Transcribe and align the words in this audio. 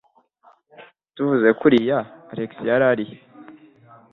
Tuvuze 1.15 1.49
kuriya, 1.59 1.99
Alex 2.31 2.51
yari 2.67 3.03
he? 3.09 3.17